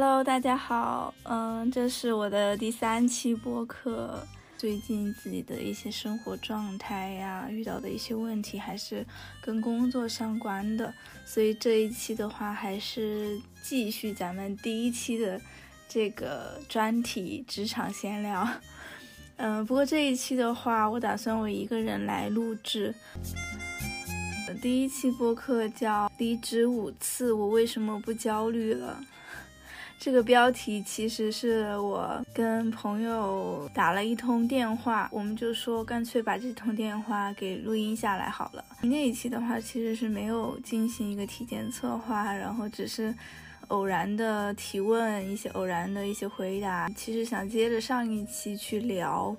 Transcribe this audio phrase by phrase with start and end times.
[0.00, 4.24] Hello，大家好，嗯，这是我的第三期播客。
[4.56, 9.04] 最近自己的一些生活状态呀，遇到的一些问题，还是
[9.42, 10.94] 跟工作相关的，
[11.26, 15.40] 所以这一期的话，还是继续咱们第一期的
[15.88, 18.48] 这个专题——职场闲聊。
[19.38, 22.94] 嗯，不过这一期的话，我打算我一个人来录制。
[24.62, 29.02] 第一期播客叫“离职五次，我为什么不焦虑了”。
[29.98, 38.64] 这个标题其实是我跟朋友打了一通电话，我们就说干脆把这通电话给录音下来好了。
[38.80, 43.12] 那一期的话其实是没有进行一个体检策划，然后只是
[43.66, 46.88] 偶然的提问，一些偶然的一些回答。
[46.94, 49.34] 其实想接着上一期去聊，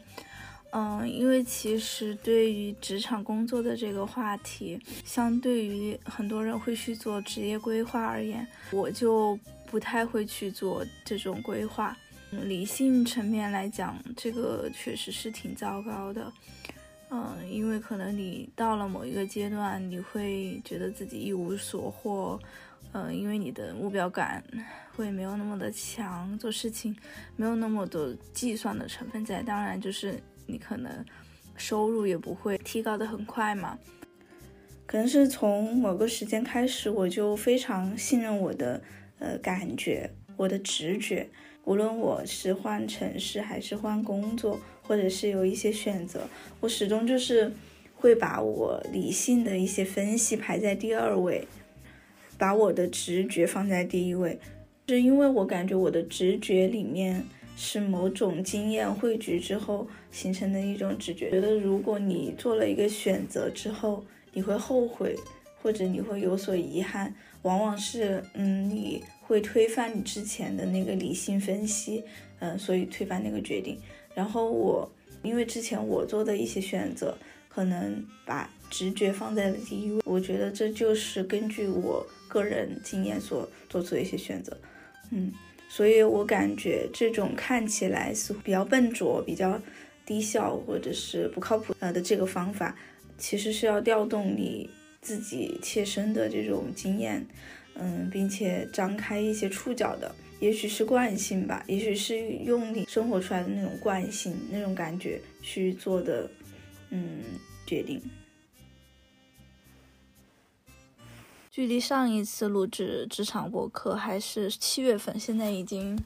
[0.71, 9.39] 嗯，因为其实对于职场工作的这个话题，相对于很多人会去做职业规划而言，我就。
[9.69, 11.95] 不太会去做这种规划，
[12.31, 16.31] 理性层面来讲，这个确实是挺糟糕的。
[17.11, 22.39] 嗯，因为可能你到了某一个阶段，你会觉得自己一无所获。
[22.93, 24.43] 嗯，因为你的目标感
[24.95, 26.95] 会没有那么的强，做事情
[27.35, 29.43] 没有那么多计算的成分在。
[29.43, 31.05] 当然，就是你可能
[31.55, 33.77] 收入也不会提高的很快嘛。
[34.87, 38.81] 可能是从某个时间开始，我就非常信任我的。
[39.19, 41.27] 呃，感觉我的直觉，
[41.65, 46.21] 无论我是换城市还是换工作，或者是有一些选择，
[46.61, 47.51] 我始终就是
[47.95, 51.45] 会把我理性的一些分析排在第二位，
[52.37, 54.39] 把我的直觉放在第一位，
[54.87, 57.23] 是因为我感觉我的直觉里面
[57.57, 65.15] 是某种经验汇聚之后形成的一种直觉，觉得如果你做了一个选择之后，你会后悔。
[65.61, 67.13] 或者你会有所遗憾，
[67.43, 72.03] 往往是，嗯，你会推翻你之前的那个理性分析，
[72.39, 73.79] 嗯，所以推翻那个决定。
[74.13, 74.89] 然后我，
[75.23, 77.17] 因为之前我做的一些选择，
[77.47, 84.57] 可能把直觉放在了第一位，我觉得这就是根据我个人经验所做出的一些选择，
[85.11, 85.31] 嗯，
[85.69, 89.61] 所以我感觉这种看起来是比较笨拙、比较
[90.05, 92.75] 低效或者是不靠谱呃的这个方法，
[93.17, 94.69] 其实是要调动你。
[95.01, 97.25] 自己切身的这种经验，
[97.75, 106.29] 嗯，并且张开一些触角的，也许是惯性吧，也许是用你生活出来的那种惯性、那种感觉去做的，
[106.89, 107.21] 嗯，
[107.65, 108.01] 决定。
[111.49, 115.97] 距离上一次录制职场博客还是七月份，现在已经。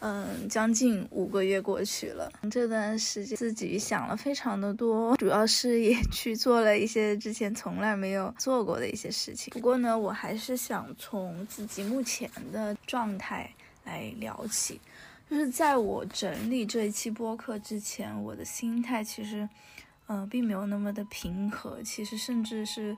[0.00, 9.50] 嗯，将近五个月过去了，这段时间自己想了非常的多，主要是也去做了一些之前从来没有做过的一些事情。
[9.52, 13.50] 不过呢，我还是想从自己目前的状态
[13.84, 14.80] 来聊起，
[15.30, 19.48] 就是在我整理这一期播客之前，我的心态其实，
[20.08, 22.96] 嗯，并没有那么的平和，其实甚至是。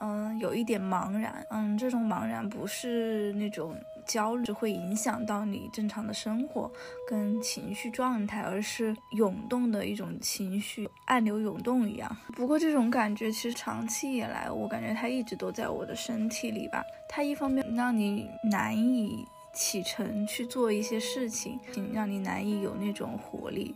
[0.00, 1.46] 嗯，有一点茫然。
[1.50, 3.74] 嗯，这种茫然不是那种
[4.06, 6.70] 焦虑，会影响到你正常的生活
[7.08, 12.14] 跟情绪状态，而是涌动的一种情绪，暗流涌动一样。
[12.34, 16.84] 不过这种感觉其实长期以来，我感觉它一直都在我的身体里吧。
[17.08, 19.24] 它一方面让你难以
[19.54, 21.58] 启程去做一些事情，
[21.94, 23.74] 让你难以有那种活力，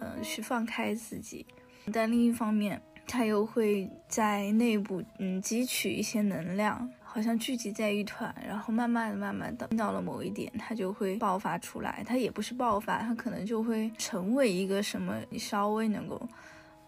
[0.00, 1.44] 嗯，去放开自己。
[1.92, 12.04] 但另一方面，它又会在内部，嗯，汲取一些能量，好像聚集在一团，然后慢慢的、慢慢的到了某一点，它就会爆发出来。
[12.06, 16.28] 它也不是爆发，它可能就会成为一个什么，你稍微能够，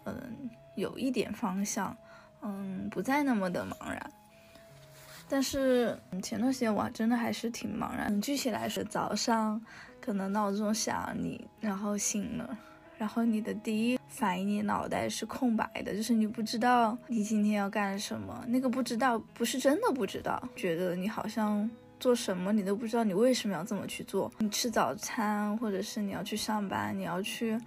[0.05, 0.15] 嗯，
[0.75, 1.95] 有一点方向，
[2.41, 4.11] 嗯，不再那么的茫然。
[5.27, 8.21] 但是前段时间我真的还是挺茫然。
[8.21, 9.61] 具体来说，早上
[9.99, 12.57] 可能闹钟响，你然后醒了。
[13.03, 18.45] 然后你的第一反应，你脑袋是空白的，就是你不知道你今天要干什么。
[18.47, 21.69] 那个不知道不是真的不知道，觉得你好像
[21.99, 24.31] 做什么你都不知道，你为什么要这么去做？
[24.37, 27.59] 你吃早餐，或者是你要去上班，你要去。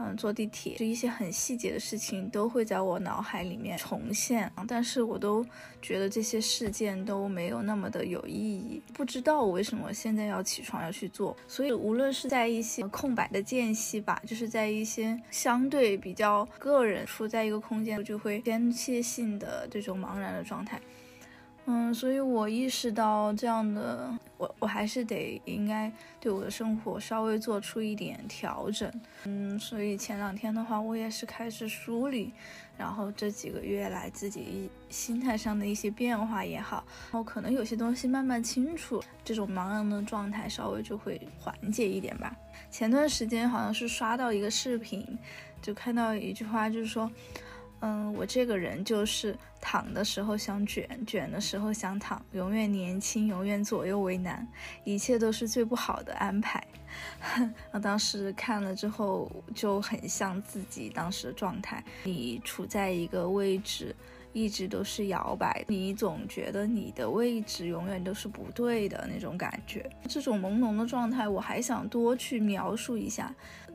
[0.00, 5.44] 嗯，坐地铁，就一些很细节的事情都会在我脑海里面重现，但是我都
[5.82, 11.36] 觉得这些事件都没有那么的有意义，不知道我为什么现在要起床要去做。
[11.48, 20.80] 所以无论是在一些空白的间隙吧，就是在一些相对比较个人处在一个空间，我就会间歇性的这种茫然的状态。
[21.70, 28.90] 嗯，所以我意识到这样的，我我还是得应该对我的生活稍微做出一点调整。
[29.24, 32.32] 嗯，所以前两天的话，我也是开始梳理，
[32.78, 36.82] 然后这几个月来自己心态上的一些变化也好，
[37.12, 42.34] 然后可能有些东西慢慢清楚，这种茫然的状态稍微就会缓解一点吧。
[42.70, 45.06] 前段时间好像是刷到一个视频，
[45.60, 47.10] 就看到一句话，就是说。
[47.80, 54.46] 嗯，我这个人就是躺的时候想卷，卷的时候想躺，永远年轻，永远左右为难，
[54.82, 56.60] 一切都是最不好的安排。
[57.70, 63.94] 我当时看了之后就很像自己当时的状态，你处在一个位置，
[64.32, 69.88] 一直都是摇摆，你总觉得你的位置永远都是不对的那种感觉。
[70.08, 73.32] 这种朦胧的状态，我还想多去描述一下，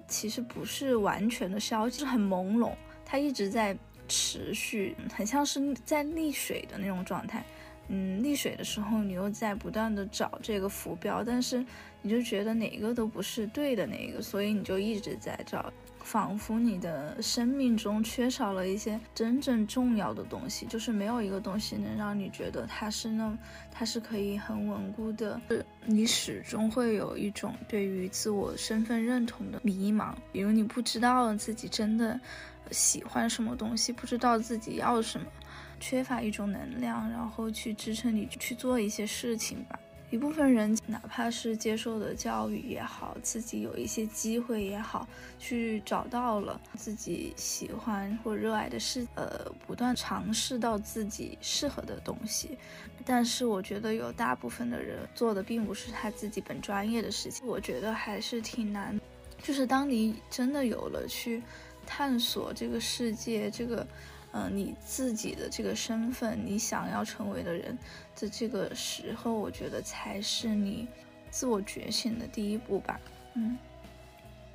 [0.09, 2.73] 其实不是完全的消极，是很朦胧，
[3.05, 3.77] 它一直在。
[4.07, 7.43] 持续很像是在溺水的那种状态，
[7.87, 11.65] 嗯，溺水的时候你又在不断的找这个浮标，但是
[12.01, 15.71] 你就觉得哪个都不是对的那个，所以你就一直在找，
[16.03, 23.37] 仿佛你的生命中缺少了一些真正重要的东西，就是没有一个东西能让你觉得它是那，
[23.71, 25.39] 它是可以很稳固的，
[25.85, 32.19] 你始终会有一种对于自我身份认同的迷茫，比如你不知道自己真的。
[32.71, 35.27] 喜欢什么东西，不知道自己要什么，
[35.81, 39.77] 缺乏一种能量，然后去支撑你去做一些事情吧。
[40.13, 45.07] 一部分人哪怕是接受的教育也好，自己有一些机会也好，
[45.39, 52.55] 去找到了自己喜欢或热爱的事，呃，不断尝试到自己适合的东西。
[53.03, 58.95] 但是我觉得有大部分的人做的并不是他自己本专业的事情，我觉得还是挺难。
[59.41, 61.41] 就是当你真的有了去。
[61.85, 63.85] 探索这个世界，这个，
[64.35, 67.77] 嗯，你自己的这个身份，你想要成为的人
[68.19, 70.87] 的这个时候，我觉得才是你
[71.29, 72.99] 自我觉醒的第一步吧。
[73.35, 73.55] 嗯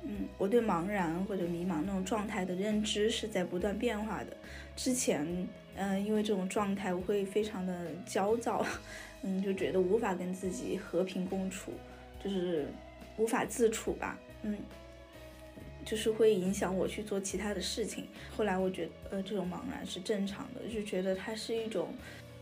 [0.03, 4.35] 嗯，我对茫然或者迷茫那种状态的认知是在不断变化的。
[4.75, 8.65] 之前，嗯，因为这种状态，我会非常的焦躁，
[9.21, 11.71] 嗯，就觉得无法跟自己和平共处，
[12.21, 12.67] 就是
[13.15, 14.19] 无法自处吧。
[14.41, 14.57] 嗯。
[15.89, 18.05] 就是会影响我去做其他的事情。
[18.37, 21.91] 后来我觉得，呃，这种茫然是正常的，就觉得它是一种，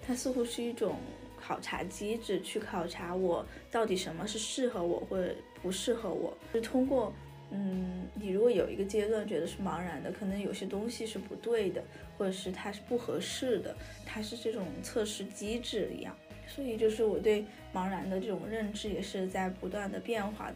[0.05, 0.97] 它似乎是一种
[1.39, 6.37] 考察机制，去考察我到底什么是适合我或者不适合我。
[6.53, 7.13] 就通过，
[7.51, 11.81] 嗯，你如果有一个阶段觉得是茫然的，可能有些东西是不对的，
[12.17, 13.73] 或者是它是不合适的，
[14.05, 16.13] 它是这种测试机制一样。
[16.49, 20.51] 所以就是我对茫然的这种认知也是在不断的变化。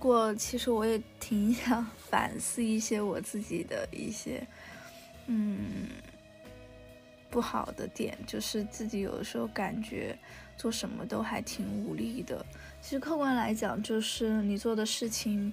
[0.00, 4.46] 不过，其实我也挺想 反思一些我自己的一些，
[5.26, 5.88] 嗯，
[7.28, 10.16] 不好的点，就是自己有的时候感觉
[10.56, 12.44] 做什么都还挺无力的。
[12.80, 15.52] 其实客观来讲，就是你做的事情，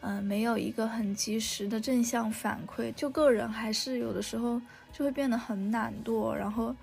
[0.00, 4.60] 嗯，没有一个很及时的正向反馈，就个人还是有的时候
[4.92, 6.74] 就会变得很懒惰，然后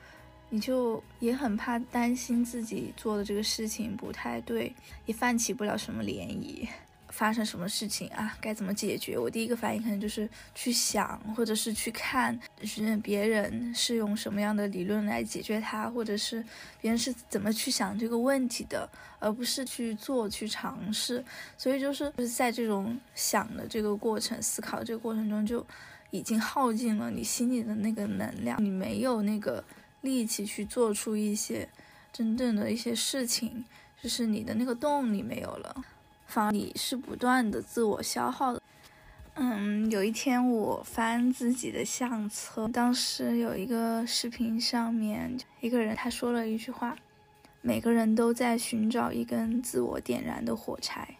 [0.49, 4.73] 你就也很怕担心自己做的这个事情不太对，
[5.05, 6.65] 也泛起不了什么涟漪。
[7.13, 8.35] 发生什么事情啊？
[8.41, 9.19] 该怎么解决？
[9.19, 16.43] 我第一个反应可能就是去想，或者是去看，询问别人是用什么样的理论来解决它，或者是
[16.81, 18.89] 别人是怎么去想这个问题的，
[19.19, 21.23] 而不是去做、去尝试。
[21.55, 25.63] 所以就是就是在这种想的这个过程、思考这个过程中，就
[26.09, 29.63] 已经耗尽了你心里的那个能量，你没有那个
[30.01, 31.69] 力气去做出一些
[32.11, 33.63] 真正的一些事情，
[34.01, 35.85] 就是你的那个动力没有了。
[36.51, 38.61] 你是不断的自我消耗的。
[39.35, 46.95] 嗯，有一天我翻自己的相册，当时有一个视频上面一个人他说了一句话
[47.61, 51.15] ：“每个人都在寻找一根自我点燃的火柴。”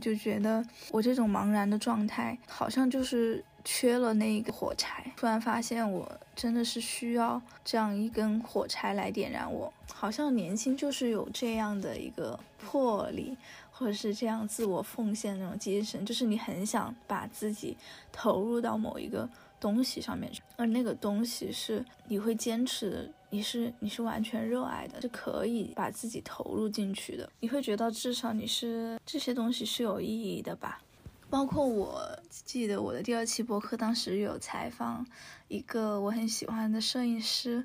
[0.00, 5.12] 就觉得我这种茫然的状态，好像就是缺了那一个火柴。
[5.16, 9.72] 突然发现我真的是需要这样一根火柴来点燃我。
[9.92, 13.36] 好像年轻就是有这样的一个魄力。
[13.78, 17.76] 或者是这样自我奉献那种精神，就是你很想把自己
[18.10, 19.28] 投入到某一个
[19.60, 27.30] 东西上面去，而那个东西是你会坚持的，你是你是完全热爱的，是可以把自己投入进去的。
[27.38, 30.82] 你会觉得至少你是这些东西是有意义的吧？
[31.30, 35.06] 包括我记得我的第二期博客当时有采访
[35.46, 37.64] 一个我很喜欢的摄影师。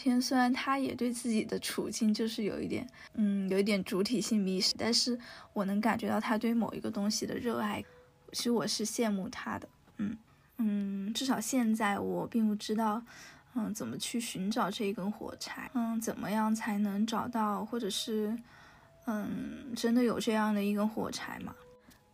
[0.00, 5.18] 天虽然他也对自己的处境就是有一点，嗯，有一点主体性迷失，但是
[5.52, 7.84] 我能感觉到他对某一个东西的热爱，
[8.32, 10.16] 其实我是羡慕他的，嗯
[10.56, 13.02] 嗯，至少现在我并不知道，
[13.54, 15.70] 嗯，怎么去寻找这一根火柴？
[15.74, 18.34] 嗯，怎么样才能找到，或者是，
[19.06, 21.54] 嗯，真的有这样的一根火柴吗？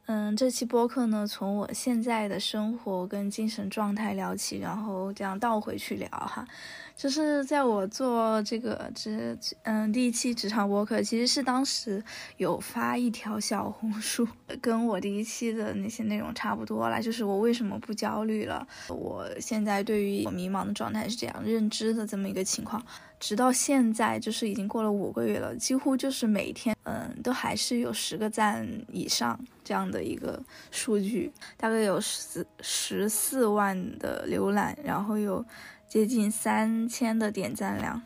[0.06, 6.46] 嗯，这期播客呢，从我现在的生活跟精神状态聊起，然后这样倒回去聊哈。
[6.94, 12.02] 就是在我做这个职嗯第一期职场播客，其实是当时
[12.36, 14.26] 有发一条小红书，
[14.62, 17.02] 跟我第一期的那些内容差不多了。
[17.02, 18.66] 就是我为什么不焦虑了？
[18.88, 22.80] 我现在对于我迷茫的状态是这样认知的这么一个情况。
[23.20, 35.44] 直到现在，就是已经过了五个月了，几乎就是每天嗯都还是有十个赞以上这样的一个数据，大概有十十四万的浏览，然后有。
[35.88, 38.02] 接近三千的点赞量，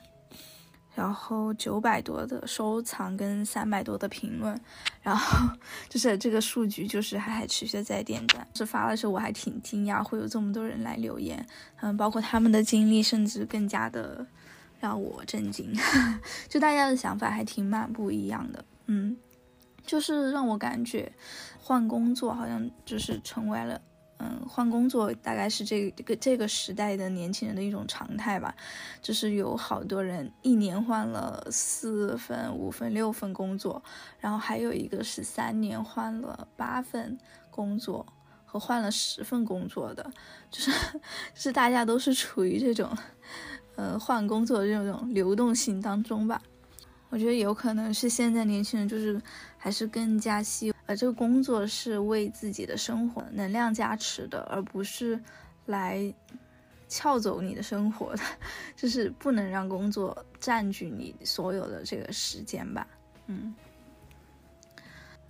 [0.95, 4.61] 然后九百多的收藏跟三百多的评论，
[5.01, 5.49] 然后
[5.89, 8.47] 就是这个数据就是还还持续在点赞。
[8.55, 11.45] 是发的时候我还挺惊讶，会有这么多人来留言，
[11.81, 14.25] 嗯，包括他们的经历，甚至更加的
[14.81, 15.73] 让我震惊。
[16.49, 19.17] 就大家的想法还挺蛮不一样的，嗯，
[19.87, 21.13] 就是让我感觉
[21.63, 23.81] 换工作好像就是成为了。
[24.23, 28.55] 嗯，换工作大概是这这个这个时代的年轻人的一种常态吧，
[29.01, 33.83] 就是有好多人一年换了四份、五份、六份工作，
[34.19, 37.19] 然后还有一个是三年换了八份
[37.51, 38.05] 工作
[38.45, 40.13] 和换了十份工作的，
[40.51, 40.71] 就是
[41.35, 42.95] 是大家都是处于这种，
[43.77, 46.41] 呃，换工作的这种流动性当中吧。
[47.09, 49.21] 我觉得有可能是现在年轻人就是
[49.59, 50.73] 还是更加希。
[50.87, 55.21] 呃，这个工作是为自己的生活能量加持的，而不是
[55.67, 56.13] 来
[56.89, 58.23] 撬走你的生活的，
[58.77, 62.87] 就是不能让工作占据你所有的这个时间吧。
[63.27, 63.55] 嗯，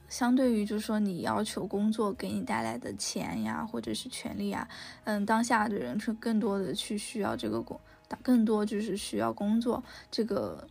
[0.09, 4.69] 相对于就是说你要求工作给你带来的钱呀，或者是权利啊，
[5.05, 7.79] 嗯，当下的人是更多的去需要这个工，
[8.23, 10.67] 更多就是需要工作这个。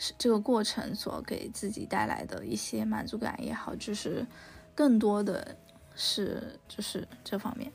[0.00, 4.24] 是这个过程所给自己带来的一些满足感也好，就是
[4.72, 5.56] 更多的
[5.96, 7.68] 是就是这方面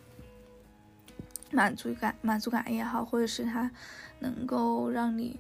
[1.52, 3.70] 满足感，满足感也好，或者是它
[4.20, 5.38] 能够让你，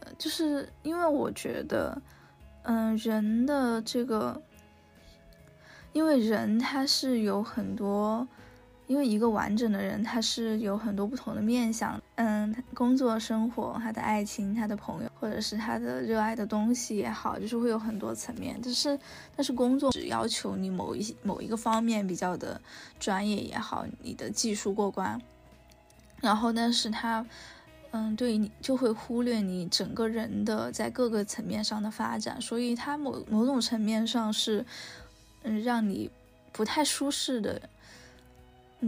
[0.00, 2.00] 呃，就是因为我觉得，
[2.62, 4.42] 嗯，人的这个，
[5.92, 8.26] 因为人他是有很多。
[8.86, 18.60] 因为一个完整的人，他是有很多不同的面相，嗯，工作、生活、他的爱情、他的朋友，或者是他的热爱的东西也好，就是会有很多层面。
[18.62, 18.98] 但是，
[19.34, 22.60] 但是工作只要求你某一某一个方面比较的
[23.00, 25.18] 专业也好，你的技术过关，
[26.20, 27.24] 然后，但是他，
[27.92, 34.66] 嗯，对你就会忽略你整个人的在各个层面上的发展，所以他某某种层面上是，
[35.42, 36.10] 嗯，让你
[36.52, 37.62] 不太舒适的。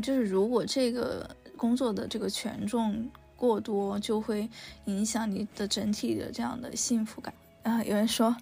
[0.03, 4.49] 就是如果这个工作的这个权重过多，就会
[4.87, 7.83] 影响你的整体的这样的幸福感啊。
[7.85, 8.35] 有人说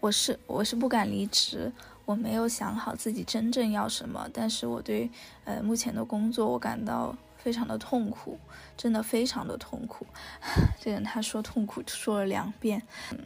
[0.00, 1.72] 我是我是不敢离职，
[2.04, 5.10] 我没有想好自己真正要什么，但是我对
[5.44, 8.38] 呃目前的工作我感到非常的痛苦，
[8.76, 10.06] 真的非常的痛苦。
[10.80, 13.18] 这人他说痛苦说了两遍，嗯，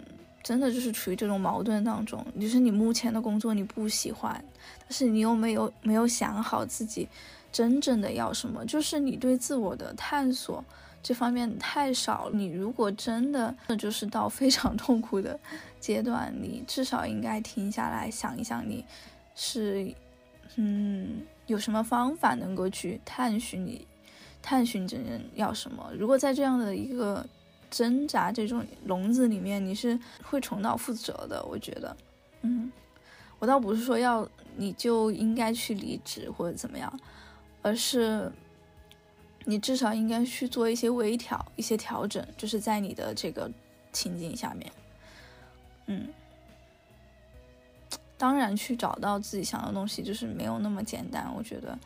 [0.42, 4.42] 真的就是处于这种矛盾当中，就是你目前的工作你不喜欢，
[4.78, 7.09] 但是你又没有没有想好自己。
[7.52, 10.64] 真正的要什么，就是你对自我的探索
[11.02, 12.30] 这方面太少。
[12.33, 15.38] 你如果真的，那就是到非常痛苦的
[15.80, 18.85] 阶段，你至少应该停下来想一想，你
[19.35, 19.92] 是，
[20.57, 23.87] 嗯，有什么方法能够去探寻你，
[24.42, 25.90] 探寻真正要什么。
[25.99, 27.26] 如果在这样的一个
[27.71, 31.45] 挣扎这种笼子里面，你是会重蹈覆辙的。
[31.49, 31.97] 我觉得，
[32.42, 32.71] 嗯，
[33.38, 36.92] 我倒不是说要你就应该去离职或者怎么样。
[37.62, 38.31] 而是，
[39.45, 43.50] 你至少应该去做一些微调、一些调整，就是在你的这个
[43.93, 44.73] 情境下面，
[45.87, 46.09] 嗯，
[48.17, 51.79] 当然去找到自己想要的东西，就是没有那么简单，我觉得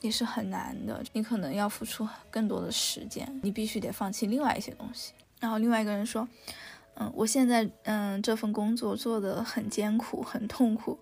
[0.00, 1.02] 也是很难的。
[1.12, 5.12] 你可能要付出更多的时间，你必须得放弃另外一些东西。
[5.40, 6.26] 然后另外一个人说，
[6.94, 10.98] 嗯，我现在嗯这份工作做的很艰苦、很痛苦，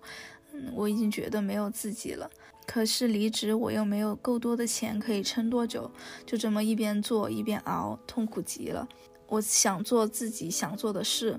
[0.51, 2.29] 嗯，我已经觉得没有自己了。
[2.65, 5.91] 可是离职，我又没有够多的钱可以撑多久，
[6.25, 8.87] 就这么一边做一边熬，痛苦极了。
[9.27, 11.37] 我想做自己想做的事，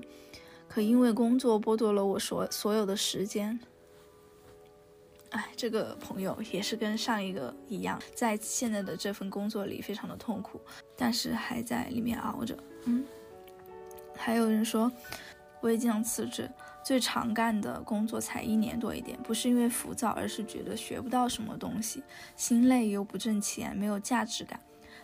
[0.67, 3.59] 可因为工作剥夺了我所所有的时间。
[5.31, 10.61] 哎，这个朋友也是跟上一个一样，在现在的这份工作里非常的痛苦，
[10.95, 12.55] 但是还在里面熬着。
[12.85, 13.03] 嗯，
[14.15, 14.91] 还有人说
[15.61, 16.47] 我也经常辞职。
[16.83, 22.03] 最常干的工作才一年多一点，不是因为浮躁，而是觉得学不到什么东西，
[22.35, 24.59] 心累又不挣钱，没有价值感。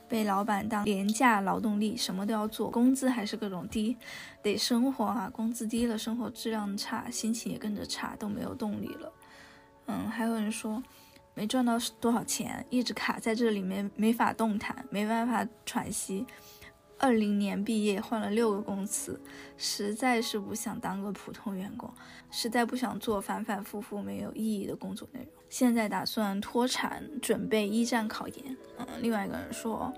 [0.07, 3.95] 被老板当廉价劳动力，什么都要做，工资还是各种低，
[4.41, 9.13] 得生活啊，工资低了，生活质量差，心情也跟着差，都没有动力了。
[9.85, 10.81] 嗯，还有人说
[11.35, 16.25] 没赚到多少钱，一直卡在这里面，没法动弹，没办法喘息。
[16.99, 19.19] 二零年毕业，换了六个公司，
[19.57, 21.89] 实在是不想当个普通员工，
[22.29, 25.29] 实在不想做反反复复没有意义的工作内容。
[25.49, 28.57] 现在打算脱产，准备一战考研。
[28.77, 29.91] 嗯，另外一个人说，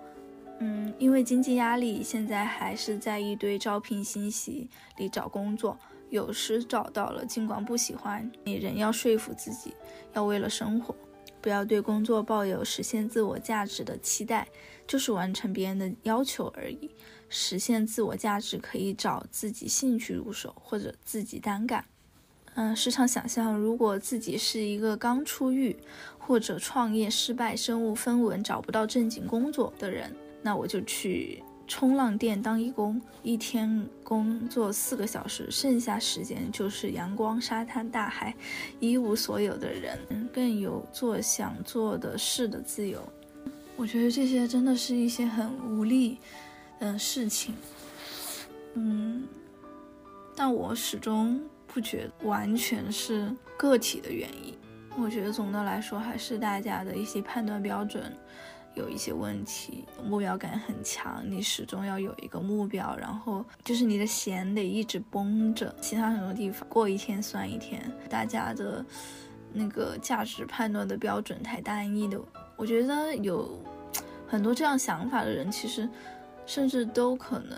[0.60, 5.76] 嗯，因为经济压力，现在还是在一堆招聘信息里找工作，
[6.10, 9.74] 有时找到了，尽管不喜欢，你仍要说服自己，
[10.14, 10.96] 要为了生活。
[11.42, 14.48] 不要对工作抱有实现自我价值的期待，
[14.86, 16.90] 就是完成别人的要求而已。
[17.28, 21.84] 实现自我价值可以找自己兴趣入手，或者自己单干。
[22.54, 25.76] 嗯，时常想象，如果自己是一个刚出狱
[26.20, 31.44] 或者创业失败、身无分文、找不到正经工作的人，那我就去。
[31.68, 38.36] 冲浪店当义工，一天工作四个小时，剩下时间就是阳光、沙滩、大海，
[38.82, 39.98] 一无所有的人
[40.34, 43.02] 更有做想做的事的自由。
[43.78, 46.18] 我觉得这些真的是一些很无力
[46.78, 47.56] 的事情，
[48.74, 49.26] 嗯，
[50.36, 54.54] 但我始终不觉得完全是个体的原因。
[54.98, 58.14] 我觉得总的来说还是大家的一些判断标准。
[58.74, 67.82] 有一些问题，目标感很强，你始终要有一个目标，然后就是你的弦得一直绷着，其他很多地方过一天算一天。
[68.10, 68.86] 大家的
[69.52, 72.20] 那个价值判断的标准太单一的，
[72.56, 73.62] 我觉得有
[74.26, 75.88] 很多这样想法的人，其实
[76.46, 77.58] 甚至都可能，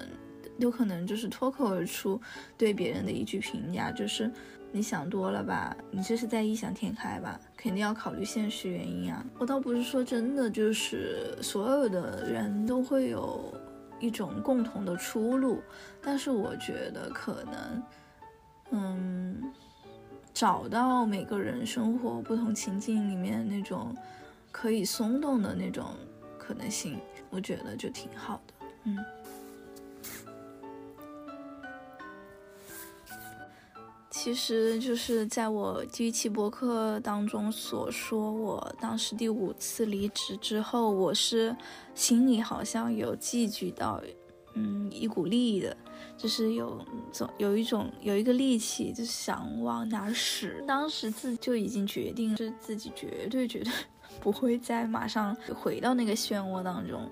[0.57, 2.19] 有可能就是脱口而出
[2.57, 4.31] 对别人的一句评价，就是。
[4.75, 5.77] 你想多了吧？
[5.91, 7.39] 你这是在异想天开吧？
[7.55, 9.23] 肯定要考虑现实原因啊！
[9.37, 13.53] 我倒不是说真的，就是所有的人都会有
[13.99, 15.61] 一种共同的出路，
[16.01, 17.83] 但是我觉得可能，
[18.71, 19.53] 嗯，
[20.33, 23.95] 找到每个人生活不同情境里面那种
[24.51, 25.85] 可以松动的那种
[26.39, 28.97] 可能性，我觉得就挺好的，嗯。
[34.23, 41.53] 其实就是在我第一期博客当中所说，我当时第五次离职之后，我是
[41.93, 44.01] 心里好像有寄居到，
[44.53, 45.75] 嗯，一股力的，
[46.17, 46.79] 就是有
[47.11, 50.63] 总有一种有一个力气，就想往哪使。
[50.65, 53.73] 当时自己就已经决定，是自己绝对绝对
[54.21, 57.11] 不会再马上回到那个漩涡当中，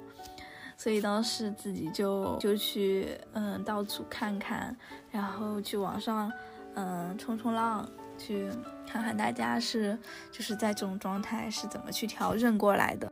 [0.78, 4.74] 所以当时自己就就去嗯到处看看，
[5.12, 6.32] 然后去网上。
[6.76, 8.50] 嗯，冲冲浪，去
[8.88, 9.98] 看看大家是
[10.32, 13.12] 就是在这种状态是怎么去调整过来的。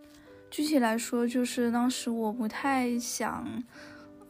[0.50, 3.45] 具体来说，就是当时我不太想，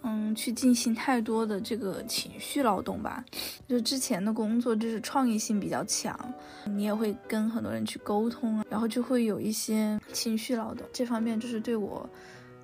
[0.02, 3.24] 嗯，去进行太多的这个情绪劳动吧。
[3.68, 6.18] 就之前的工作就是创意性比较强，
[6.66, 12.10] 你也会跟很多人去沟通，然后就会有一些情绪劳动，这方面就是对我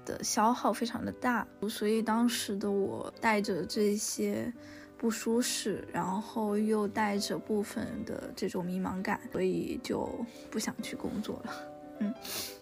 [0.03, 1.47] 的消耗非常的大。
[1.69, 4.51] 所以当时的我带着这些。
[5.05, 10.09] 不舒适，然后又带着部分的这种迷茫感，所以就
[10.49, 11.53] 不想去工作了。
[11.99, 12.11] 嗯，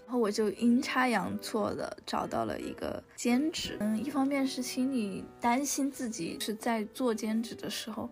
[0.06, 3.78] 然后我就阴差阳错的找到了一个兼职。
[3.80, 8.10] 嗯，一方面是心里担心自己是在做兼职的时候，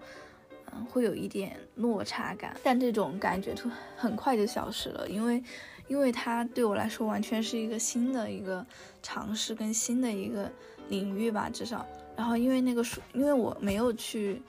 [0.72, 5.44] 嗯，会有一点落差感，但这种感觉突很快就消失了，因为，
[5.90, 8.66] 因为它对我来说完全是一个新的一个
[9.04, 10.50] 尝试跟新的一个
[10.88, 11.86] 领域吧，至少。
[12.22, 14.40] 然后因为那个书，因为我没有去，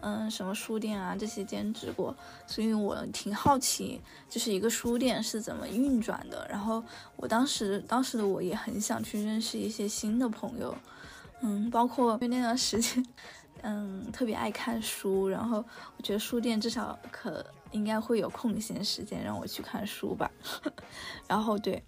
[0.00, 2.12] 嗯，什么书店啊这些兼职过，
[2.44, 6.44] 所以我挺好奇，就是一个书店是怎么运转的。
[6.50, 6.82] 然后
[7.14, 10.76] 我当时，当时的我也很想去认识一些新的朋友，
[11.40, 13.06] 嗯，包括因为那段时间，
[13.62, 15.64] 嗯，特别爱看书，然后
[15.98, 20.28] 我觉得书店至少可应该会有空闲时间让我去看书吧。
[21.28, 21.80] 然后对，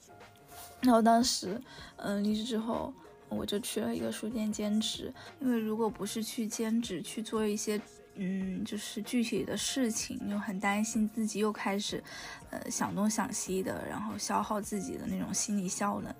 [0.83, 1.61] 然后当时，
[1.96, 2.94] 嗯，离职之后。
[3.35, 7.81] 我就去了一个书店兼职，因为如果不是去兼职去做一些，
[8.14, 12.03] 嗯，就是具体的事情，又很担心自己又开始，
[12.51, 16.14] 呃，想东想西的，然后消耗自己的那种心理效能，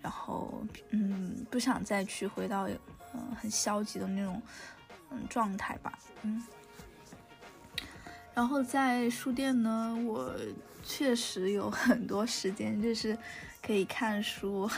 [0.00, 2.68] 然后，嗯，不想再去回到，
[3.14, 4.40] 嗯，很消极的那种，
[5.10, 6.42] 嗯，状态吧，嗯。
[8.34, 10.34] 然后在书店呢，我
[10.82, 13.16] 确实有很多时间，就是
[13.64, 14.68] 可以看书。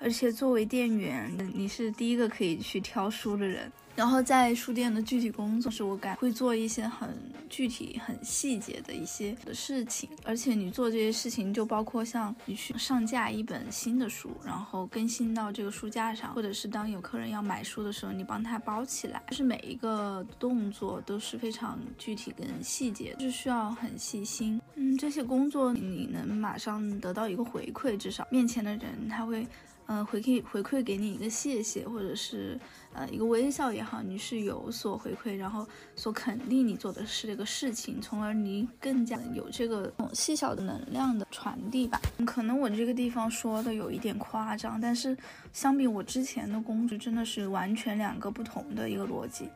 [0.00, 3.70] 而且作为店员，你是第一个可以去挑书的人。
[3.96, 7.10] 然后在书店的具体工作是我感会做一些很
[7.50, 24.58] 具体、很细节的一些的事情，而且你做这些事情就包括像你去上架一本新的书，然后更新到这个书架上，或者是当有客人要买书的时候，你帮他包起来，就是每一个动作都是非常具体跟细节，是需要很细心。
[24.76, 29.46] 嗯，这些工作你能马上得到一个回馈，至少面前的人他会。
[29.92, 32.56] 嗯，回馈回馈给你一个谢谢，或者是
[32.92, 42.00] 呃一个微笑也好，你是有所回馈，然后所肯定你做的是这个事情，从而你更加有这个细小的能量的传递吧。
[42.24, 45.18] 可能我这个地方说的有一点夸张，但是
[45.52, 49.48] 相比我之前的工作，真的是完全两个不同的一个逻辑。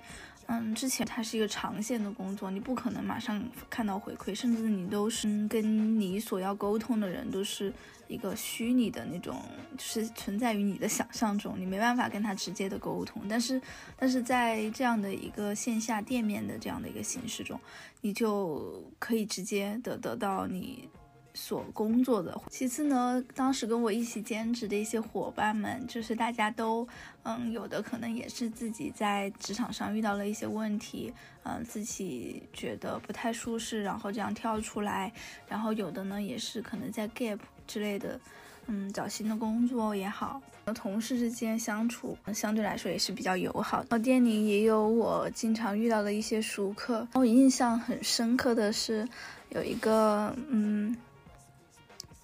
[0.46, 7.72] 嗯，之前它是一个长线的工作，你不可能马上看到回馈，甚至你都是跟你所要沟通的人都是
[8.08, 9.42] 一个虚拟的那种，
[9.76, 13.22] 就是存在于你的想象中，你没办法跟他直接的沟通。
[13.28, 13.60] 但是，
[13.96, 17.58] 但是在这样的一个线下店面的这样的一个形式中，
[18.02, 20.88] 你就可以直接的得到你。
[21.34, 22.40] 所工作的。
[22.48, 26.86] 其次呢，当时跟我一起兼职的一些伙伴们，就是大家都，
[27.24, 35.12] 嗯，有的可能也是自己在职场上遇到了一些问题，嗯，自己觉得不太舒适，然后这样跳出来。
[35.48, 38.18] 然后有的呢，也是可能在 gap 之类的，
[38.66, 40.40] 嗯，找新的工作也好。
[40.66, 43.80] 和同事之间相处相对来说也是比较友好。
[43.80, 47.06] 然后店里也有我经常遇到的一些熟客。
[47.12, 49.06] 我印象很深刻的是，
[49.50, 50.96] 有一个，嗯。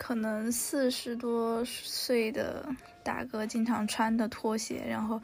[0.02, 2.66] 可能四十多岁的
[3.02, 5.20] 大哥经常穿的拖鞋，然后，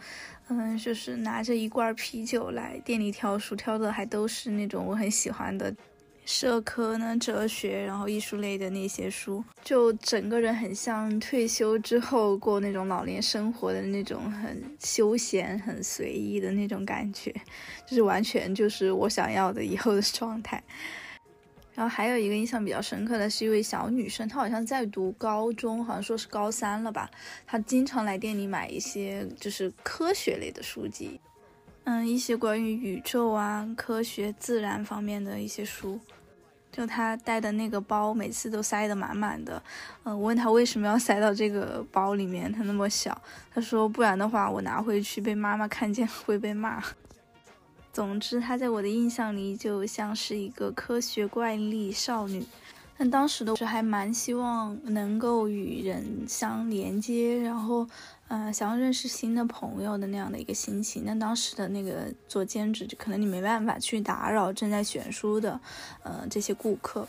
[0.49, 5.75] 嗯，就是拿着一罐啤酒来店里挑书，挑的还都是那种我很喜欢的
[6.27, 17.35] 社科呢、哲学，然后艺术类的那些书，就整个人很像退休之后过那种老年生活的那种很休闲、很随意的那种感觉，
[17.87, 20.62] 就是完全就是我想要的以后的状态。
[21.77, 27.11] 然后还有一个印象比较深刻的是一位小女生，她好像在读高中，好像说是高三了吧。
[27.47, 31.21] 她经常来店里买一些就是科学类的书籍，
[31.85, 36.01] 嗯，一些关于宇宙啊、科学、自然方面的一些书。
[36.73, 39.62] 就她带的那个包，每次都塞得满满的。
[40.05, 43.21] 嗯，我问她为什么要塞到这个包里面，她那么小，
[43.55, 46.83] 她说不然的话我拿回去被妈妈看见会被骂。
[47.96, 52.44] 总之，她在我的印象里就像是一个科学怪力少女。
[52.98, 57.88] 但当时的是还蛮希望能够与人相连接，然后，
[58.28, 61.04] 嗯，想要认识新的朋友的那样的一个心情。
[61.06, 65.59] 那当时的那个做兼职，可能你没办法去打扰正在选书的，
[66.02, 67.09] 呃，这些顾客。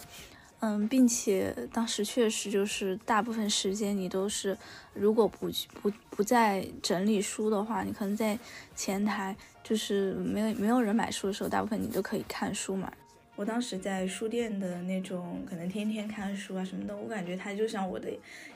[0.59, 4.57] 嗯，并且当时确实就是大部分时间你都是，
[4.93, 8.39] 如果不不不在整理书的话，你可能在
[8.75, 9.35] 前台，
[9.67, 12.91] 就是没有没有人买书的时候，大部分你都可以看书嘛。
[13.35, 18.09] 我当时在书店的那种，可能天天看书啊什么的，我感觉它就像我的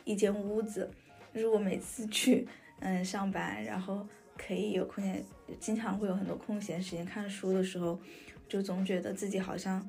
[0.06, 0.90] 一间屋子，
[1.34, 2.48] 就是我每次去
[2.80, 5.24] 嗯上班，然后可以有空闲，
[5.60, 8.00] 经常会有很多空闲时间看书的时候，
[8.48, 9.86] 就总觉得自己好像。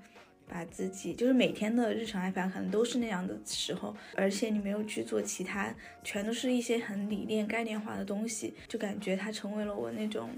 [0.48, 10.28] 把自己就是每天的日常安排可能都是那样的时候，而且你没有去做其他，全都是一些很理念概念化的东西，就感觉它成为了我那种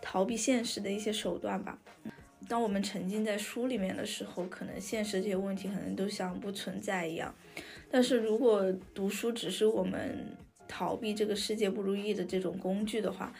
[0.00, 1.78] 逃避现实的一些手段吧。
[2.48, 7.34] 当我们沉浸在书里面的时候，可能现实这些问题可能都像不存在一样。
[7.90, 10.36] 但是如果读书只是我们
[10.66, 13.32] 逃避这个世界不如意的这种工具的话，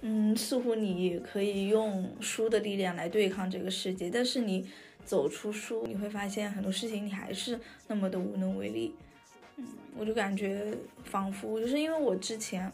[0.00, 4.66] 嗯，似乎你可以用书的力量来对抗这个世界，但是你。
[5.04, 8.94] 走出书，你会发现很多事情你还是那么的无能为力。
[9.56, 9.64] 嗯，
[9.96, 10.70] 我就感觉
[11.02, 12.70] 仿佛就是因为我之前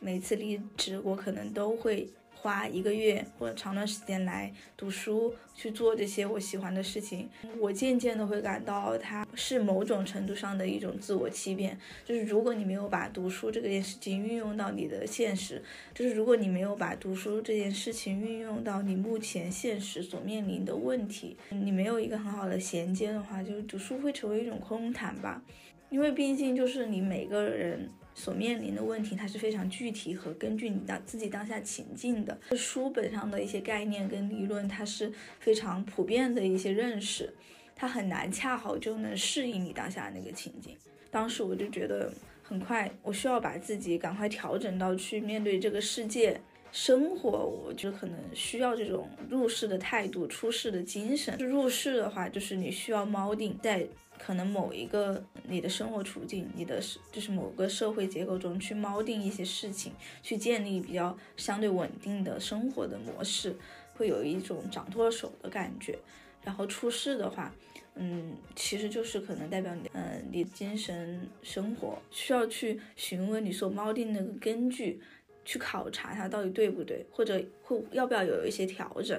[0.00, 2.10] 每次离职，我可能都会。
[2.40, 11.76] 花一个月或者长段时间来读书，去做这些我喜欢的事情，我渐渐的会感到它是某种程度上的一种自我欺骗。
[12.04, 15.60] 就是如果你没有把读书这件事情运用到你的现实，
[15.92, 25.42] 就是如果你没有把读书这件事情运用到你目前现实所面临的问题，你没有一个很好的衔接的话，就是读书会成为一种空谈吧。
[25.90, 27.90] 因为毕竟就是你每个人。
[28.18, 32.36] 所面临的问题，它是非常具体和根据你当自己当下情境的。
[32.56, 37.32] 书本上的一些概念跟理论，它是非常普遍的一些认识，
[37.76, 40.76] 它很难恰好就能适应你当下那个情境。
[41.12, 46.40] 当时我就觉得很快，我需要把自己赶快调整到去面对这个世界，
[46.72, 51.38] 生活，我就可能需要这种入世的态度、出世的精神。
[51.38, 53.86] 入世的话，就是你需要锚定在
[54.18, 56.80] 可能某一个你的生活处境、你的
[57.12, 63.56] 就是某个社会结构中去锚定一些事情，去建立比较相对稳定的生活的模式，
[63.94, 65.98] 会有一种掌舵手的感觉。
[66.44, 67.54] 然后出世的话，
[67.94, 75.00] 嗯，其实就是可能代表你，嗯，你精神生活需要去询问你所锚定那个根据。
[75.44, 79.18] 去考察它到底对不对，或者会要不要有一些调整，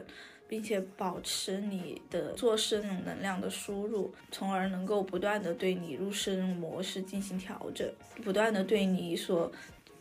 [0.50, 7.88] 并且保持你的做事那种能量的输入，从而能够不断的对你入世那种模式进行调整，
[8.24, 9.52] 不断的对你所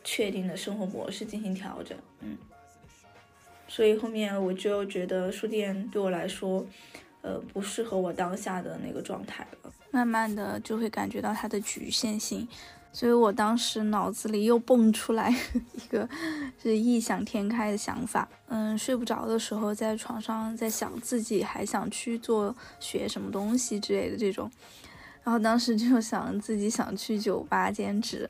[0.02, 1.98] 确定的生活模式进行调整。
[2.20, 2.38] 嗯，
[3.68, 6.66] 所以后面我就觉得书店对我来说，
[7.20, 12.48] 呃，不适合我当下的那个状态了，慢慢的就会感觉到它的局限性。
[12.92, 15.32] 所以我当时脑子里又蹦出来
[15.74, 16.08] 一个
[16.60, 24.50] 是异想天开的想法，嗯，睡不着的时候在床上在想自己还想去做学什么东西之类的这种，
[25.22, 28.28] 然后当时就想自己想去酒吧兼职，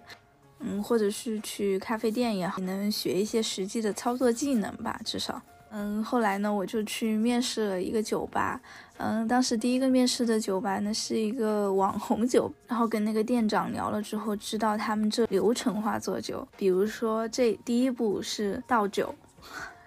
[0.59, 5.41] 嗯，或者是去咖啡店也好，能学一些实际的操作技能吧，至少。
[5.71, 8.61] 嗯，后来呢，我就去面试了一个酒吧。
[9.01, 19.15] 嗯，当时第一个面试的酒吧呢是一个网红酒，然后跟那个店长聊了之后，知道他们这流程化做酒，比如说这第一步是倒酒，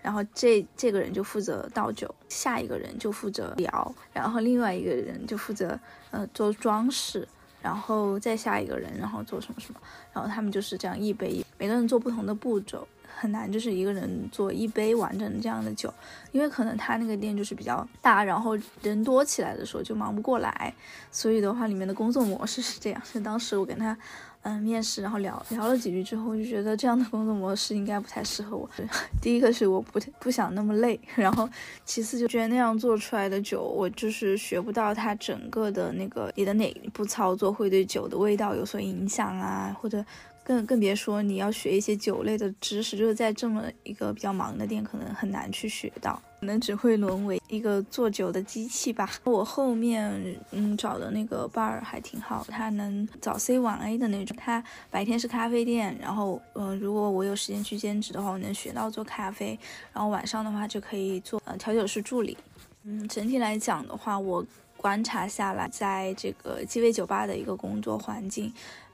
[0.02, 5.78] 然后这这个人就负责倒酒，下一个人就负责聊，然后另外一个人就负责
[6.12, 7.28] 呃做装饰，
[7.62, 9.80] 然后再下一个人然后做什么什么，
[10.14, 12.88] 然后他们就是这样一杯，每个人做不同的步骤。
[13.22, 15.94] 很难，就是一个人做一杯完整的这样的酒，
[16.32, 20.74] 因为可能他那个店就是比较大，然后人多起来的时候就忙不过来，
[21.12, 23.00] 所以的话里面的工作模式是这样。
[23.06, 23.96] 是当时我跟他，
[24.42, 28.68] 嗯，面试，然后聊聊了几句之后，就觉得这样的工作模式应该不太适合我。
[29.22, 31.48] 第一个是我不不想那么累，然后
[31.86, 40.04] 其次就觉得那样做出来的酒，我就是学不到它整个的那个你的哪一步操作会对酒的味道有所影响啊，或者。
[40.52, 49.10] 更更别说你要学一些酒类的知识，就是在这么一个比较忙的店，可能很难去学到，可能只会沦为一个做酒的机器吧。
[49.24, 50.12] 我后面
[50.52, 54.36] 嗯找的那个 bar 还挺好，他能早 C 晚 A 的那种。
[54.36, 59.58] 他白天是咖啡店，然后嗯，如果我有时间去兼职的话，我能学到做咖啡，
[59.94, 62.38] 然后晚上的话就可以做呃调酒师助理。
[62.84, 68.52] 嗯，整体来讲的话，我观察下来，在这个鸡尾酒吧的一个工作环境。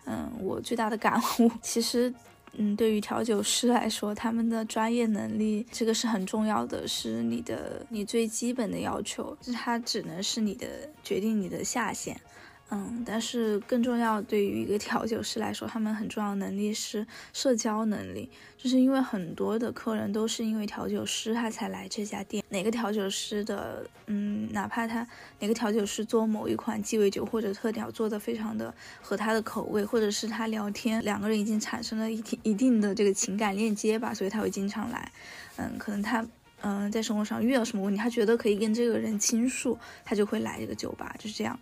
[0.08, 2.13] 嗯，我最大的感悟， 其实，
[2.54, 10.65] 嗯，对于调酒师来说，他们的专业能力这个是很重要的，是你的你最基本的要求，就是它只能是你的
[11.04, 12.20] 决定你的下限。
[12.69, 22.43] 嗯，但是更重要，对于一个调酒师来说，他们很重要的能力是社交能力，就是因为很多的客人都是因为调酒师他才来这家店。
[22.49, 25.08] 哪个调酒师的，嗯，哪怕他
[25.39, 35.10] 哪个调酒师做某一款鸡尾酒或者特调做的非常的合他的口味，或者是他聊天两个人已经产生了一定一定的这个情感链接吧，所以他会经常来。
[35.56, 36.27] 嗯，可能他
[36.60, 41.58] 嗯在生活上遇到什么问题，他觉得可以跟这个人倾诉，他就会来这个酒吧，就是这样。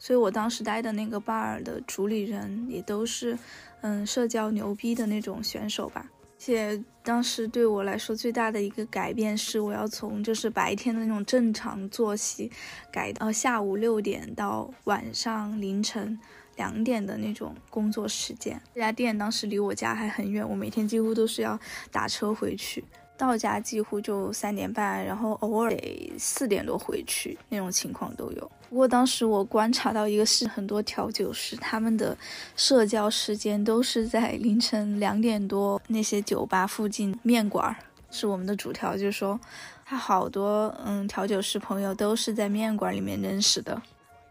[0.00, 3.38] 所以我当时待的那个 bar 的主理人也都是，
[3.82, 6.10] 嗯，社交牛逼的那种选手吧。
[6.38, 12.50] 且当时对我来说最大的一个改变是，我要从就是白天的那种正常作息，
[12.90, 16.18] 改到下午六点到晚上凌晨
[16.56, 18.58] 两点的那种工作时间。
[18.72, 21.60] 这家店当时离我家还很远，我每天几乎都是要
[21.90, 22.82] 打车回去。
[23.20, 28.50] 到家几乎就三点半，然后偶尔得四点多回去，那种情况都有。
[28.70, 32.16] 不过当时我观察到一个是，很多调酒师他们的
[32.56, 37.76] 社交时间都是在凌晨两点多，那些酒吧附近面馆
[38.10, 39.38] 是我们的主调，就是说
[39.84, 43.80] 他好多嗯调酒师朋友都是在面馆里面认识的，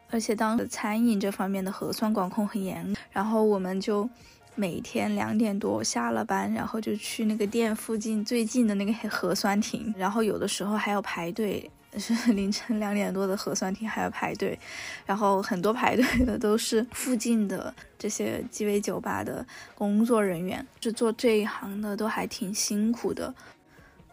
[0.09, 4.09] 而且当时餐饮这方面的核酸管控很严，然后我们就。
[4.55, 14.59] 每天两点多下了班，然后就去那个店附近最近的那个核酸亭，然后有的时候还要排队，是 凌晨两点多的核酸亭还要排队，
[15.05, 23.33] 然后很多排队的都是附近的这些鸡尾酒吧的工作人员，是做这一行的都还挺辛苦的，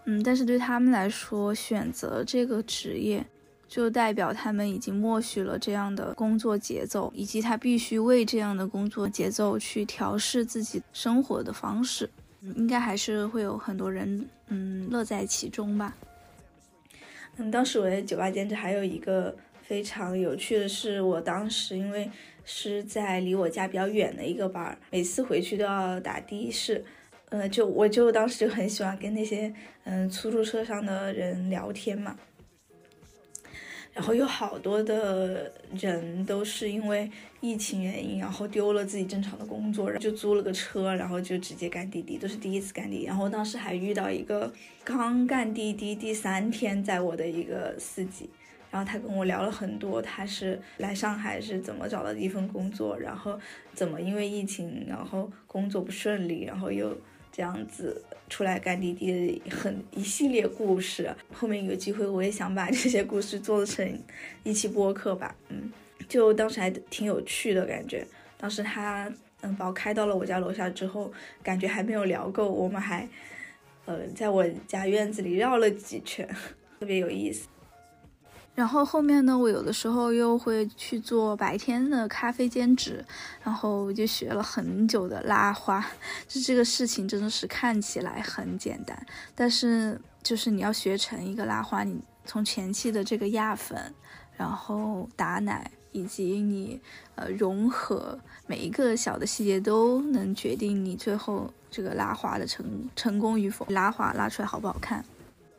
[0.05, 3.27] 嗯，但是对他们来说，选择这个职业。
[3.68, 12.09] 就代表他们已经默许了这样的工作节奏，以及他必须为这样的工作节奏去调试自己生活的方式。
[12.55, 15.96] 应该还是会有很多人，嗯，乐在其中吧。
[17.38, 22.09] 嗯，当时我在酒吧兼职，还有一个非常有趣的是，我当时因为
[22.44, 26.85] 是在离我家比较远的一个班儿，每次回去都要打的士。
[27.31, 29.52] 呃，就我就当时就很喜欢跟那些
[29.83, 32.16] 嗯出租车上的人聊天嘛。
[33.96, 43.04] 然后有好多的人都是因为疫情原因，然后丢了自己正常的工作，然后就租了个车，然后就直接干滴滴，都是第一次干滴滴。
[43.06, 44.52] 然后当时还遇到一个
[44.85, 48.28] 刚干滴滴第三天在我的一个司机，
[48.70, 53.40] 然后他跟我聊了很多，他是来上海是怎么找到一份工作，然后
[53.72, 56.94] 怎么因为疫情，然后工作不顺利，然后又。
[57.37, 63.87] 这样子出来干滴滴的很一系列故事，后面有机会我也想把 这些故事做成
[64.42, 65.70] 一期播客吧，嗯，
[66.09, 68.07] 就当时还挺有趣的感觉。
[68.38, 73.07] 当时他嗯把我开到了我家楼下之后，感觉还没有聊够，我们还
[73.85, 76.27] 呃在我家院子里绕了几圈，
[76.81, 77.46] 特别有意思。
[78.57, 83.05] 然后后面呢，我有的时候又会去做白天的咖啡兼职，
[83.45, 85.79] 然后我就学了很久的拉花。
[86.27, 93.95] 就这个事情真的是看起来很简单，但是就是你要学成一个拉花，你从前期的这个压粉，
[94.38, 96.81] 然后打奶，以及你
[97.14, 102.64] 呃融合每一个小的细节，都能决定你最后这个拉花的成
[102.97, 105.05] 成功与否，拉花拉出来好不好看。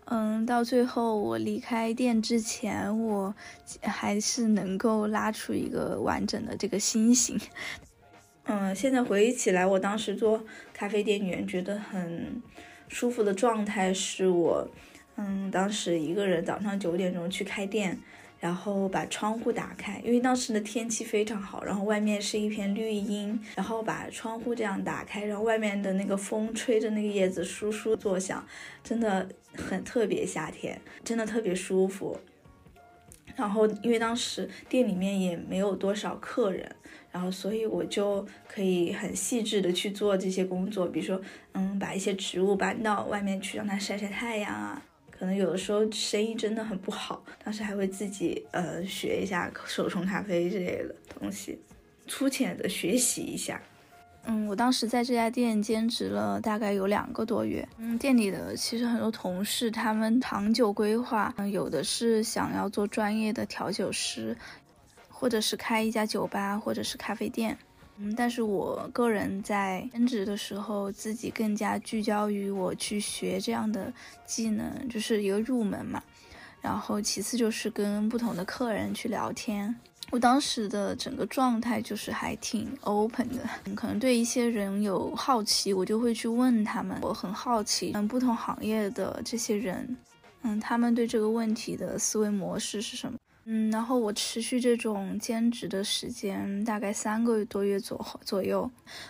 [0.10, 3.34] 嗯，到最后我离开店之前，我
[3.82, 7.40] 还是能够拉出一个完整的这个心形。
[8.46, 10.42] 嗯，现在回忆起来，我当时做
[10.74, 12.42] 咖啡店员觉得很
[12.88, 14.68] 舒服的状态，是我，
[15.18, 18.00] 嗯，当时一个人早上九点钟去开店。
[18.40, 28.46] 然后把窗户打开，因为当时的天气非常好，然后外面是一片绿荫，然后把窗户这样打开，然后外面的那个风吹着那个叶子簌簌作响，
[28.84, 32.18] 真的很特别夏天，真的特别舒服。
[33.36, 36.76] 然后因为当时店里面也没有多少客人，
[37.12, 41.22] 然后所以我就可以很细致的去做这些工作，比如说，
[41.54, 44.82] 嗯，把一些植物搬到外面去，让它晒晒太阳啊。
[45.12, 51.60] 可能有的时候生意真的很不好，当时还会自己呃学一下手冲咖啡之类的东西，
[52.08, 53.62] 粗浅的学习一下。
[54.30, 57.68] 嗯，我当时在这家店兼职了大概有两个多月。
[57.78, 64.38] 嗯，店里的其实很多同事他们长久规划，嗯，有的是想要做专业的调酒师，
[65.08, 67.58] 或者是开一家酒吧或者是咖啡店。
[68.00, 73.92] 嗯，但是我个人在兼职的时候，自己更加聚焦于我去学这样的
[74.26, 76.04] 技能，就是一个入门嘛。
[76.62, 79.74] 然后其次就是跟不同的客人去聊天。
[80.10, 83.42] 我当时的整个状态就是还挺 open 的，
[83.76, 86.98] 可能对一些人有好奇，我就会去问他们。
[87.02, 89.98] 我很好奇，嗯，不同行业的这些人，
[90.44, 93.18] 嗯，他们对这个问题的思维模式是什么？
[93.50, 98.70] 嗯，然后我持续这种兼职的时间大概三个多月左左右，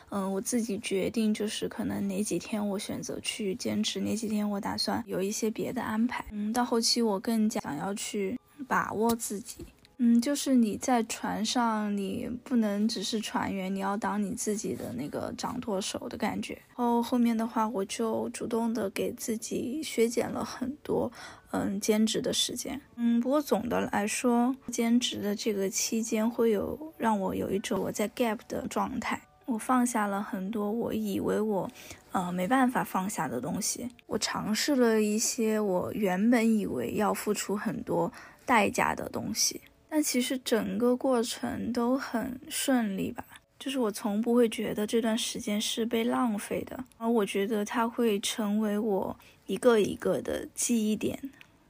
[0.10, 6.25] 嗯，我自己决定就是可能哪几天我选择去兼职，哪几天我打算有一些别的安排。
[6.31, 9.65] 嗯，到后期我更加想要去把握自己。
[9.99, 16.53] 嗯，就是你在船上，你不能只是船员，你要当你自己的那个掌舵手的感觉。
[16.67, 21.12] 然后后面的话，我就主动的给自己削减了很多，
[21.49, 22.79] 嗯，兼职的时间。
[22.95, 29.19] 嗯，不过总的来说，兼职的这个期间会有让我有一种我在 gap 的状态。
[29.45, 31.67] 我放下了很多我以为我，
[32.12, 33.89] 呃，没办法放下的东西。
[34.05, 38.12] 我尝试了一些我原本以为要付出很多
[38.45, 39.62] 代价的东西。
[39.89, 43.23] 但其实整个过程都很顺利吧，
[43.58, 51.17] 就是我从不会觉得这段时间是被浪费的，而我觉得它会成为我一个一个的记忆点，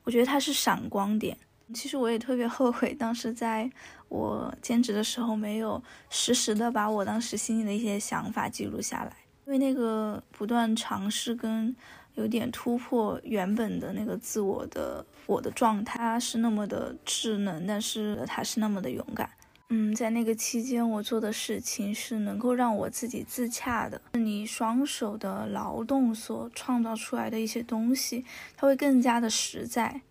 [0.03, 1.37] 我觉得它是闪光点。
[1.73, 3.69] 其实我也特别后悔，当时在
[4.09, 11.75] 我兼职的时候没有实时的把我当时心里的一些想法记录下来，因为那个不断尝试跟。
[12.17, 19.29] 有点突破原本的那个自我的我的状态，他是那么的智能，但是他是那么的勇敢。
[19.69, 24.01] 嗯，在那个期间，我做的事情是能够让我自己自洽的。
[24.13, 28.25] 是你双手的劳动所创造出来的一些东西，
[28.55, 30.01] 它会更加的实在，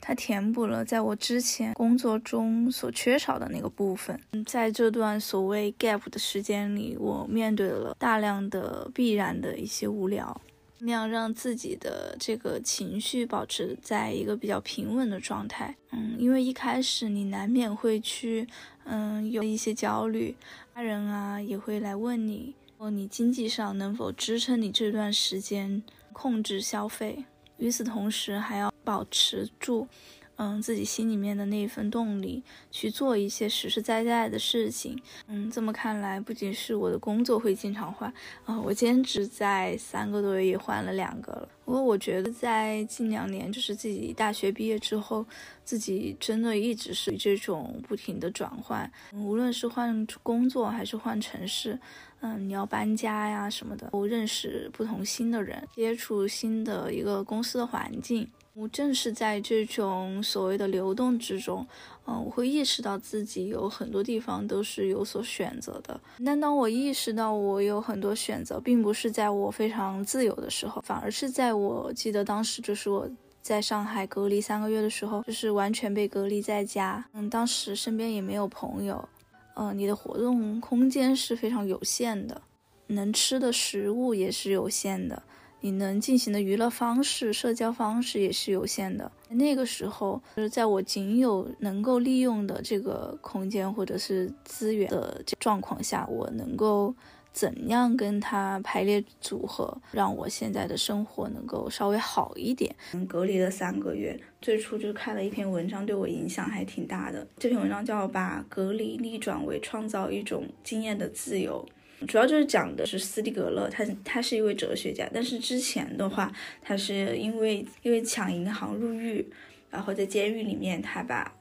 [0.00, 4.20] 它填补了在我之前工作中所缺少的那个部分。
[4.44, 10.40] 在这段所谓 gap 的时间里，我面对了大量的必然的一些无聊。
[10.84, 18.46] 尽量让自己的这个情绪保持在一个比较平稳的状态，嗯，因为一开始你难免会去，
[18.84, 20.36] 嗯，有一些焦虑，
[20.74, 25.82] 家人啊也会来问你，哦，你经济上能否支撑你这段时间
[26.12, 27.24] 控制消费，
[27.56, 29.88] 与此同时还要保持住，
[30.36, 35.00] 嗯，自己心里面的那一份动力去做一些实实在在的事情。
[35.28, 38.12] 嗯，这么看来，不仅是我的工作会经常换
[38.44, 41.48] 啊，我兼职在三个多月也换了两个了。
[41.64, 45.24] 不过我觉得在近两年，就是自己大学毕业之后，
[45.64, 51.78] 自己真的一直是这种不停的转换，无论是换工作还是换城市，
[52.20, 58.28] 嗯，你要搬家呀什么的，都认识不同新的人，接触新的一个公司的环境。
[58.54, 61.66] 我正是在这种所谓的流动之中，
[62.06, 66.00] 嗯，我会意识到自己有很多地方都是有所选择的。
[66.24, 73.08] 但当我意识到我有很多选择，并不是在我非常自由的时候，反而是在我记得当时就是我
[73.42, 77.04] 在上海隔离三个月的时候，就是完全被隔离在家。
[77.12, 79.08] 嗯，当时身边也没有朋友，
[79.56, 82.40] 嗯，你的活动空间是非常有限的，
[82.86, 85.20] 能吃的食物也是有限的。
[85.64, 89.10] 你能进行的娱乐方式、社交方式也是有限的。
[89.30, 96.94] 那个时候，就是在我仅有能够利用的这个空间或者是资源的状况下，我能够
[97.32, 102.76] 怎样跟他排列组合，让我现在的生活能够稍微好一点？
[102.92, 107.26] 嗯，隔离了三个月，最初就是看了一篇文章，对我影响还挺大的。
[107.38, 111.66] 这篇文章叫《把隔离逆转为创造一种经验的自由》。
[112.06, 116.30] 主要就是讲的是斯蒂格勒，他他是一位哲学家，但是之前的话，
[116.60, 119.26] 他是因为因为抢银行入狱，
[119.70, 121.34] 然后在监狱里面，他把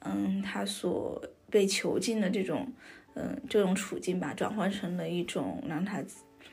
[0.00, 2.70] 嗯他所被囚禁的这种
[3.14, 6.02] 嗯这种处境吧，转换成了一种让他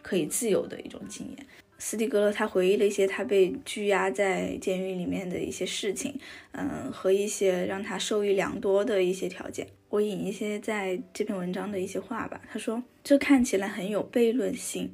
[0.01, 1.45] 可以自由的一种经验。
[1.79, 6.19] 斯蒂格勒他回忆了一些他被拘押在监狱里面的一些事情，
[6.53, 9.67] 嗯，和一些让他受益良多的一些条件。
[9.89, 12.41] 我引一些在这篇文章的一些话吧。
[12.51, 14.91] 他说：“这看起来很有悖论性，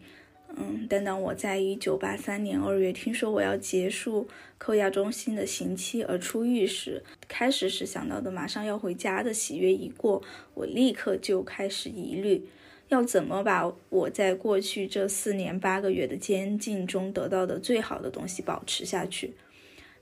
[0.56, 4.28] 嗯，但当我在一九八三年二月听说我要结束
[4.58, 10.22] 扣押中心的刑期而出狱时，开始时想到的马上要回家的喜悦一过，
[10.54, 12.48] 我立刻就开始疑虑。”
[12.89, 19.34] 要怎么把我在过去这四年八个月的监禁中得到的最好的东西保持下去？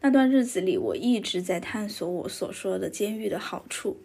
[0.01, 4.01] 那段日子里，我一直在探索我所说的监狱的好处。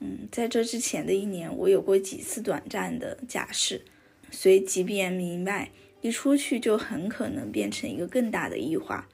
[0.00, 3.82] 嗯，在这之前的一年，我有过几次短暂的假释，
[4.30, 5.70] 随即便明白，
[6.00, 9.08] 一出去就很可能变成一个更大的异化，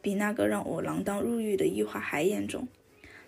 [0.00, 2.68] 比那个让我锒铛入狱的异化还严重。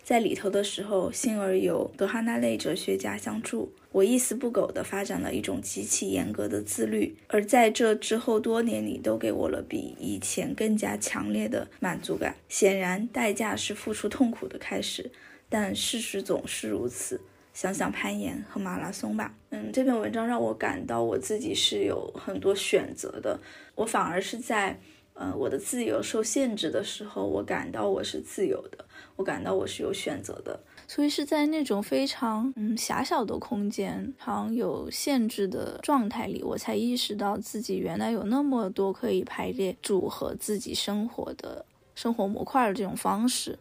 [0.05, 3.73] 在里头的时候，幸而有德哈纳类哲学家相助。
[3.93, 12.35] 我一丝不苟地发展了一种极其严格的自律，而在这之后多年里，都给我了比以前更加强烈的满足感。
[12.49, 15.11] 显然，代价是付出痛苦的开始，
[15.53, 17.21] 但事实总是如此。
[17.55, 19.35] 想想攀岩和马拉松吧。
[19.51, 23.39] 嗯，这篇文章让我感到我自己是有很多选择的。
[23.75, 24.81] 我反而是在，
[25.13, 28.83] 呃，我的自由受限制的时候，我感到我是自由的，
[29.17, 30.59] 我感到我是有选择的。
[30.89, 43.59] 所以是在那种非常嗯狭小的空间、常有限制的状态里，我才意识到自己原来有那么多可以排列组合自己生活的生活模块的这种方式。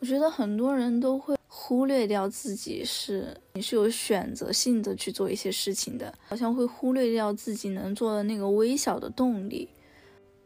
[0.00, 9.68] 我觉得很多人都会忽略掉自己是你是有选择性的去做一些事情的，好像会忽略掉自己能做的那个微小的动力。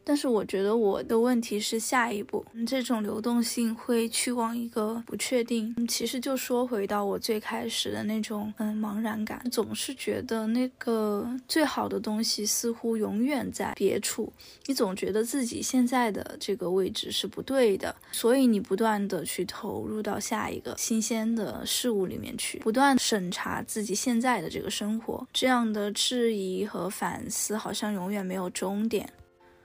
[0.05, 5.75] 但是我觉得我的问题是下一步，这种流动性会去往一个不确定。
[5.89, 14.33] 其实就说回到我最开始的那种嗯茫然感，总是觉得那个最好的东西似乎永远在别处，
[14.67, 29.09] 你总觉得自己现在的这个位置是不对的，所以你不断的去投入到下一个新鲜的事物里面去，不断审查自己现在的这个生活，这样的质疑和反思好像永远没有终点。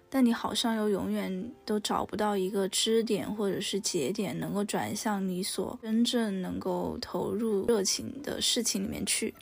[0.09, 9.33] 但你好像又永远都找不到一个支点或者是节点，能够转向你所真正能够投入热情的事情里面去。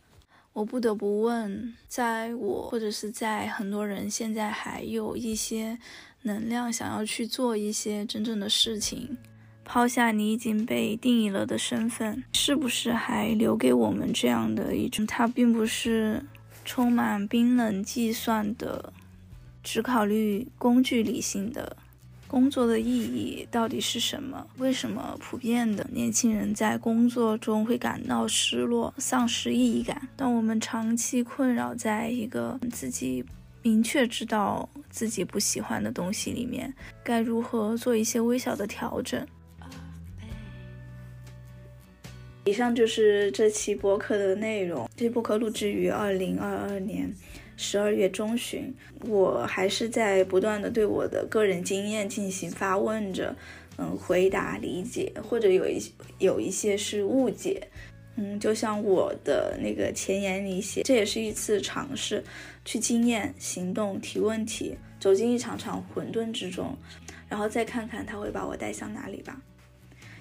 [0.51, 5.77] 我不得不问，在我或者是在很多人现在还有一些
[6.23, 9.15] 能量想要去做一些真正的事情，
[9.63, 15.05] 抛下你已经被定义了的身份，是不是还留给我们这样的一种？
[15.05, 16.25] 它并不是
[16.65, 18.91] 充满冰冷计算的。
[19.69, 21.75] 只考虑工具理性的
[22.25, 24.47] 工作的意义到底是什么？
[24.59, 30.07] 为什么普遍的年轻人在工作中会感到失落、丧失意义感？
[30.15, 33.25] 当我们长期困扰在一个自己
[33.61, 39.27] 明确知道自己不喜欢的东西里面，该如何做一些微小的调整？
[42.45, 44.89] 以上就是这期播客的内容。
[44.95, 47.13] 这期播客录制于二零二二年。
[47.57, 53.35] 十二月中旬，我还是在不断的对我的个人经验进行发问着，
[53.77, 57.67] 嗯回答理解，或者有一些有一些是误解。
[58.19, 62.23] 嗯，就像我的那个前言里写，这也是一次尝试，
[62.65, 66.75] 去经验、行动、提问题，走进一场场混沌之中，
[67.29, 69.39] 然后再看看他会把我带向哪里吧。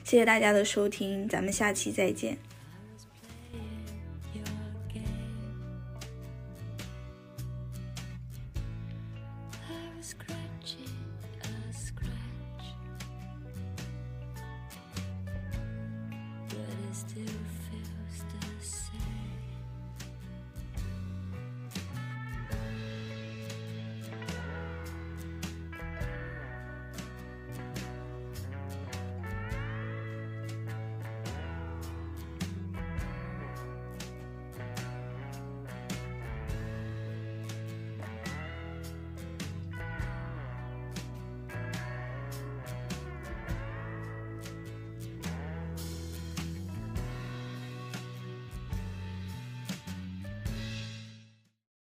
[0.05, 2.37] 谢谢大家的收听，咱们下期再见。